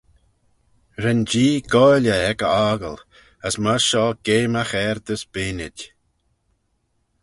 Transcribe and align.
Ren 1.03 1.19
Jee 1.31 1.63
goaill 1.71 2.05
eh 2.15 2.23
ec 2.31 2.39
e 2.45 2.49
'ockle, 2.61 2.95
as 3.47 3.55
myr 3.63 3.81
shoh 3.87 4.17
geamagh 4.25 4.75
er 4.85 4.97
dys 5.05 5.23
beaynid. 5.33 5.77